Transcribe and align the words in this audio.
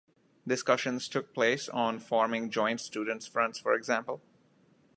Discussions 0.47 1.07
took 1.07 1.31
place 1.31 1.69
on 1.69 1.99
forming 1.99 2.49
joint 2.49 2.81
students 2.81 3.27
fronts, 3.27 3.59
for 3.59 3.75
example. 3.75 4.19